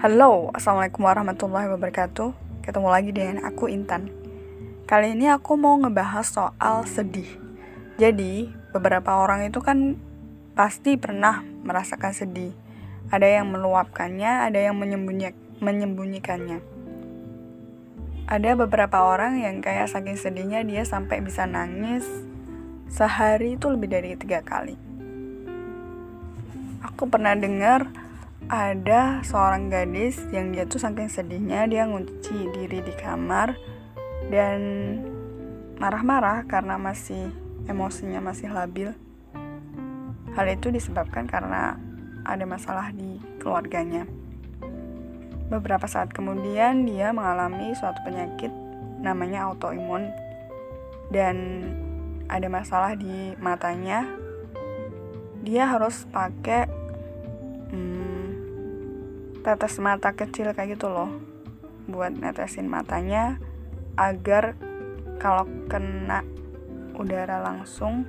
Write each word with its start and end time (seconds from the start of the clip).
Halo, 0.00 0.48
Assalamualaikum 0.56 1.04
warahmatullahi 1.04 1.68
wabarakatuh. 1.76 2.32
Ketemu 2.64 2.88
lagi 2.88 3.12
dengan 3.12 3.44
aku 3.44 3.68
Intan. 3.68 4.08
Kali 4.88 5.12
ini 5.12 5.28
aku 5.28 5.60
mau 5.60 5.76
ngebahas 5.76 6.24
soal 6.24 6.88
sedih. 6.88 7.28
Jadi, 8.00 8.48
beberapa 8.72 9.20
orang 9.20 9.44
itu 9.44 9.60
kan 9.60 10.00
pasti 10.56 10.96
pernah 10.96 11.44
merasakan 11.44 12.16
sedih. 12.16 12.56
Ada 13.12 13.28
yang 13.28 13.52
meluapkannya, 13.52 14.48
ada 14.48 14.56
yang 14.56 14.80
menyembunyi 14.80 15.36
menyembunyikannya. 15.60 16.64
Ada 18.24 18.56
beberapa 18.56 19.04
orang 19.04 19.44
yang 19.44 19.60
kayak 19.60 19.92
saking 19.92 20.16
sedihnya 20.16 20.64
dia 20.64 20.80
sampai 20.88 21.20
bisa 21.20 21.44
nangis 21.44 22.08
Sehari 22.90 23.54
itu 23.54 23.70
lebih 23.70 23.86
dari 23.86 24.18
tiga 24.18 24.42
kali. 24.42 24.74
Aku 26.82 27.06
pernah 27.06 27.38
dengar 27.38 27.86
ada 28.50 29.22
seorang 29.22 29.70
gadis 29.70 30.18
yang 30.34 30.50
dia 30.50 30.66
tuh 30.66 30.82
saking 30.82 31.06
sedihnya 31.06 31.70
dia 31.70 31.86
ngunci 31.86 32.50
diri 32.50 32.82
di 32.82 32.90
kamar 32.98 33.54
dan 34.26 34.58
marah-marah 35.78 36.42
karena 36.50 36.74
masih 36.74 37.30
emosinya 37.70 38.18
masih 38.18 38.50
labil. 38.50 38.90
Hal 40.34 40.50
itu 40.50 40.74
disebabkan 40.74 41.30
karena 41.30 41.78
ada 42.26 42.42
masalah 42.42 42.90
di 42.90 43.22
keluarganya. 43.38 44.10
Beberapa 45.46 45.86
saat 45.86 46.10
kemudian 46.10 46.82
dia 46.90 47.14
mengalami 47.14 47.70
suatu 47.78 48.02
penyakit 48.02 48.50
namanya 48.98 49.46
autoimun 49.46 50.10
dan 51.14 51.36
ada 52.26 52.50
masalah 52.50 52.98
di 52.98 53.38
matanya. 53.38 54.10
Dia 55.46 55.70
harus 55.70 56.02
pakai 56.10 56.66
hmm, 57.70 58.09
tetes 59.40 59.80
mata 59.80 60.12
kecil 60.12 60.52
kayak 60.52 60.76
gitu 60.76 60.92
loh. 60.92 61.10
Buat 61.88 62.20
netesin 62.20 62.68
matanya 62.68 63.40
agar 63.96 64.54
kalau 65.20 65.48
kena 65.68 66.24
udara 66.96 67.40
langsung 67.40 68.04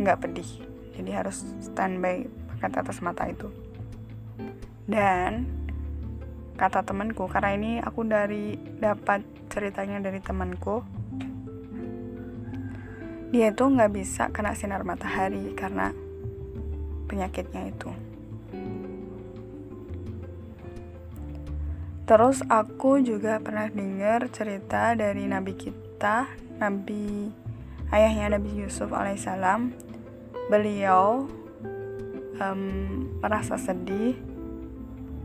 nggak 0.00 0.24
pedih. 0.24 0.50
Jadi 0.96 1.10
harus 1.10 1.44
standby 1.60 2.28
pakai 2.54 2.68
tetes 2.72 3.04
mata 3.04 3.28
itu. 3.28 3.48
Dan 4.84 5.48
kata 6.54 6.86
temanku 6.86 7.26
karena 7.26 7.50
ini 7.56 7.72
aku 7.82 8.06
dari 8.06 8.54
dapat 8.78 9.26
ceritanya 9.50 9.98
dari 9.98 10.22
temanku 10.22 10.86
dia 13.34 13.50
itu 13.50 13.66
nggak 13.66 13.90
bisa 13.90 14.30
kena 14.30 14.54
sinar 14.54 14.86
matahari 14.86 15.50
karena 15.58 15.90
penyakitnya 17.10 17.74
itu 17.74 17.90
Terus 22.04 22.44
aku 22.52 23.00
juga 23.00 23.40
pernah 23.40 23.64
dengar 23.72 24.28
cerita 24.28 24.92
dari 24.92 25.24
nabi 25.24 25.56
kita, 25.56 26.28
nabi 26.60 27.32
ayahnya 27.88 28.36
Nabi 28.36 28.60
Yusuf 28.60 28.92
alaihissalam. 28.92 29.72
Beliau 30.52 31.24
um, 32.42 32.62
merasa 33.24 33.56
sedih 33.56 34.20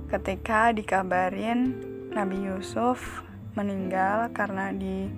ketika 0.08 0.72
dikabarin 0.72 1.76
Nabi 2.16 2.48
Yusuf 2.48 3.22
meninggal 3.60 4.32
karena 4.32 4.72
di 4.72 5.12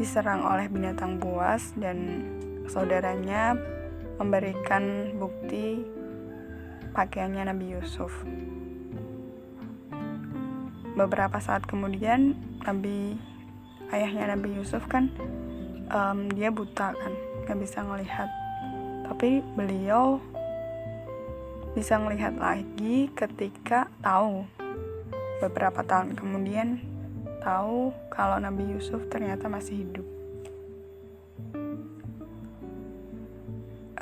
diserang 0.00 0.40
oleh 0.42 0.72
binatang 0.72 1.20
buas 1.20 1.76
dan 1.76 2.24
saudaranya 2.64 3.54
memberikan 4.16 5.12
bukti 5.20 5.84
pakaiannya 6.96 7.52
Nabi 7.52 7.76
Yusuf 7.76 8.24
beberapa 10.92 11.40
saat 11.40 11.64
kemudian 11.64 12.36
Nabi 12.68 13.16
ayahnya 13.92 14.36
Nabi 14.36 14.60
Yusuf 14.60 14.84
kan 14.88 15.08
um, 15.88 16.28
dia 16.32 16.52
buta 16.52 16.92
kan 16.92 17.12
nggak 17.44 17.58
bisa 17.60 17.80
ngelihat. 17.84 18.28
Tapi 19.08 19.44
beliau 19.56 20.20
bisa 21.72 21.96
ngelihat 21.96 22.36
lagi 22.36 23.08
ketika 23.16 23.88
tahu 24.04 24.44
beberapa 25.40 25.80
tahun 25.82 26.14
kemudian 26.14 26.80
tahu 27.40 27.90
kalau 28.12 28.36
Nabi 28.38 28.76
Yusuf 28.76 29.08
ternyata 29.08 29.48
masih 29.48 29.84
hidup. 29.84 30.06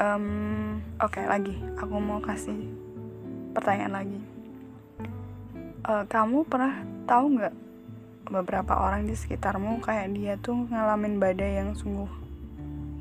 Um, 0.01 0.81
oke 0.99 1.12
okay, 1.12 1.25
lagi. 1.28 1.55
Aku 1.78 2.01
mau 2.01 2.19
kasih 2.19 2.57
pertanyaan 3.55 3.95
lagi 3.95 4.40
uh, 5.91 6.05
kamu 6.06 6.47
pernah 6.47 6.87
tahu 7.11 7.34
nggak 7.34 7.55
beberapa 8.31 8.78
orang 8.78 9.11
di 9.11 9.19
sekitarmu 9.19 9.83
kayak 9.83 10.15
dia 10.15 10.39
tuh 10.39 10.71
ngalamin 10.71 11.19
badai 11.19 11.59
yang 11.59 11.75
sungguh 11.75 12.06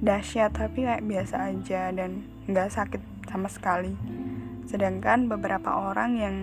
dahsyat 0.02 0.58
tapi 0.58 0.90
kayak 0.90 1.06
biasa 1.06 1.54
aja 1.54 1.94
dan 1.94 2.26
nggak 2.50 2.74
sakit 2.74 3.02
sama 3.30 3.46
sekali. 3.46 3.94
Sedangkan 4.66 5.30
beberapa 5.30 5.70
orang 5.70 6.12
yang 6.18 6.36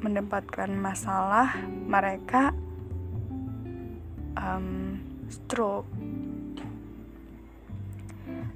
mendapatkan 0.00 0.72
masalah 0.72 1.60
mereka 1.84 2.56
um, 4.40 4.96
stroke 5.28 5.84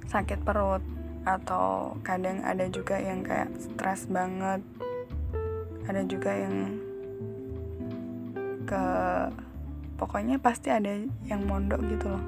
sakit 0.09 0.41
perut 0.41 0.81
atau 1.25 1.93
kadang 2.01 2.41
ada 2.41 2.65
juga 2.69 2.97
yang 2.97 3.21
kayak 3.21 3.53
stres 3.61 4.09
banget 4.09 4.61
ada 5.85 6.01
juga 6.05 6.33
yang 6.33 6.73
ke 8.65 8.83
pokoknya 9.95 10.41
pasti 10.41 10.73
ada 10.73 10.91
yang 11.29 11.45
mondok 11.45 11.81
gitu 11.87 12.09
loh. 12.09 12.25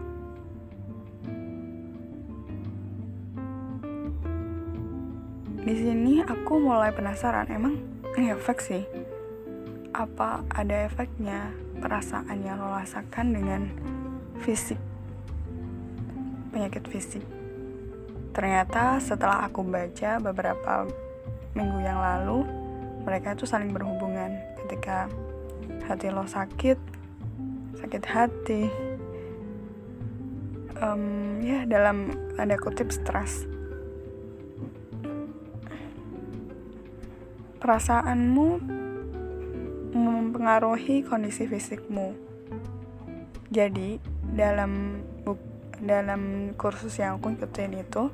Di 5.67 5.75
sini 5.75 6.23
aku 6.23 6.63
mulai 6.63 6.95
penasaran 6.95 7.51
emang 7.51 7.75
ini 8.15 8.31
efek 8.31 8.63
sih? 8.63 8.87
Apa 9.91 10.45
ada 10.53 10.87
efeknya 10.87 11.51
perasaan 11.83 12.39
yang 12.39 12.61
lo 12.61 12.71
rasakan 12.71 13.35
dengan 13.35 13.61
fisik? 14.39 14.79
Penyakit 16.55 16.87
fisik. 16.87 17.25
Ternyata 18.31 19.01
setelah 19.03 19.49
aku 19.49 19.65
baca 19.65 20.21
beberapa 20.23 20.87
minggu 21.57 21.79
yang 21.83 21.99
lalu 21.99 22.45
mereka 23.07 23.31
itu 23.31 23.47
saling 23.47 23.71
berhubungan. 23.71 24.35
Ketika 24.59 25.07
hati 25.87 26.11
lo 26.11 26.27
sakit 26.27 26.75
sakit 27.79 28.03
hati 28.03 28.67
um, 30.83 31.39
ya 31.39 31.63
dalam 31.63 32.11
ada 32.35 32.59
kutip 32.59 32.91
stres. 32.91 33.47
Perasaanmu 37.63 38.47
mempengaruhi 39.95 41.07
kondisi 41.07 41.47
fisikmu. 41.47 42.11
Jadi 43.47 44.03
dalam 44.35 45.01
dalam 45.77 46.51
kursus 46.57 46.97
yang 46.97 47.21
aku 47.21 47.37
ikutin 47.37 47.85
itu 47.85 48.09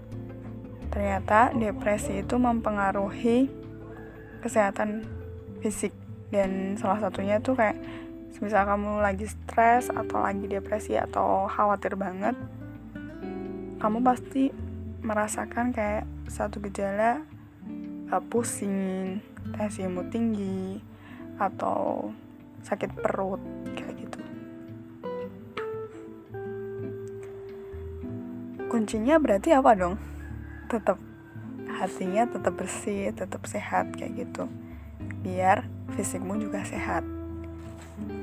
ternyata 0.91 1.49
depresi 1.55 2.21
itu 2.21 2.35
mempengaruhi 2.35 3.62
kesehatan 4.43 5.07
fisik. 5.63 5.95
Dan 6.27 6.75
salah 6.75 6.99
satunya 6.99 7.39
tuh 7.39 7.55
kayak 7.55 7.79
misal 8.43 8.67
kamu 8.67 8.99
lagi 8.99 9.23
stres 9.23 9.87
atau 9.87 10.19
lagi 10.19 10.51
depresi 10.51 10.99
atau 10.99 11.47
khawatir 11.47 11.95
banget 11.95 12.35
kamu 13.83 13.99
pasti 13.99 14.47
merasakan 15.03 15.75
kayak 15.75 16.07
satu 16.31 16.63
gejala 16.63 17.19
uh, 18.07 18.23
pusing 18.31 19.19
tensimu 19.51 20.07
tinggi 20.07 20.79
atau 21.35 22.07
sakit 22.63 22.95
perut 22.95 23.43
kayak 23.75 24.07
gitu. 24.07 24.19
Kuncinya 28.71 29.19
berarti 29.19 29.51
apa 29.51 29.71
dong? 29.75 29.99
Tetap 30.71 30.95
hatinya 31.83 32.23
tetap 32.31 32.55
bersih 32.55 33.11
tetap 33.11 33.43
sehat 33.43 33.91
kayak 33.99 34.23
gitu. 34.23 34.47
Biar 35.19 35.67
fisikmu 35.99 36.39
juga 36.39 36.63
sehat. 36.63 37.03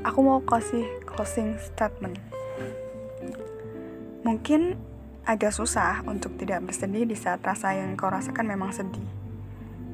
Aku 0.00 0.24
mau 0.24 0.40
kasih 0.40 0.88
closing 1.04 1.60
statement. 1.60 2.16
Mungkin 4.24 4.80
agak 5.28 5.52
susah 5.52 6.00
untuk 6.08 6.40
tidak 6.40 6.64
bersedih 6.64 7.04
di 7.04 7.12
saat 7.12 7.44
rasa 7.44 7.76
yang 7.76 8.00
kau 8.00 8.08
rasakan 8.08 8.48
memang 8.48 8.72
sedih. 8.72 9.04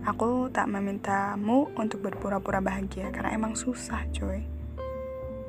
Aku 0.06 0.46
tak 0.54 0.70
memintamu 0.70 1.66
untuk 1.74 2.06
berpura-pura 2.06 2.62
bahagia 2.62 3.10
karena 3.10 3.34
emang 3.34 3.58
susah 3.58 4.06
coy. 4.14 4.46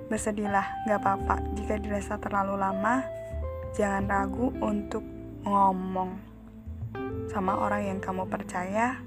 Bersedihlah 0.10 0.90
gak 0.90 1.06
apa-apa. 1.06 1.46
Jika 1.54 1.78
dirasa 1.78 2.18
terlalu 2.18 2.58
lama 2.58 3.06
jangan 3.78 4.10
ragu 4.10 4.50
untuk 4.58 5.06
ngomong 5.46 6.18
sama 7.28 7.60
orang 7.60 7.96
yang 7.96 8.00
kamu 8.00 8.24
percaya 8.28 9.00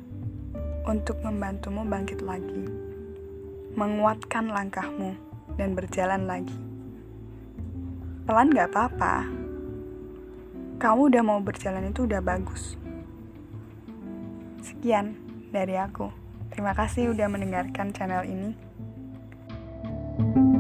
untuk 0.85 1.21
membantumu 1.25 1.85
bangkit 1.85 2.21
lagi, 2.25 2.69
menguatkan 3.77 4.53
langkahmu, 4.53 5.17
dan 5.57 5.77
berjalan 5.77 6.25
lagi. 6.29 6.59
Pelan 8.25 8.53
gak 8.53 8.71
apa-apa, 8.73 9.27
kamu 10.81 11.01
udah 11.13 11.23
mau 11.25 11.41
berjalan 11.45 11.93
itu 11.93 12.09
udah 12.09 12.21
bagus. 12.25 12.77
Sekian 14.65 15.17
dari 15.53 15.77
aku. 15.77 16.09
Terima 16.53 16.73
kasih 16.77 17.13
udah 17.13 17.29
mendengarkan 17.29 17.93
channel 17.93 18.25
ini. 18.25 18.53
thank 20.21 20.37
you 20.37 20.60